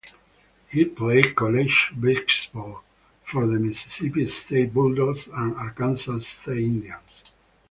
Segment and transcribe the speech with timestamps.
[0.67, 2.83] He played college basketball
[3.23, 7.21] for the Mississippi State Bulldogs and Arkansas State Indians.